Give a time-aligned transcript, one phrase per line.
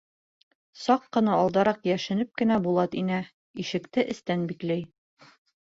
[0.83, 3.21] Саҡ ҡына алдараҡ йәшенеп кенә Булат инә,
[3.65, 4.87] ишекте эстән бикләй.